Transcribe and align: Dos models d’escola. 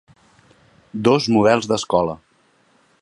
Dos 1.09 1.27
models 1.35 1.69
d’escola. 1.73 2.17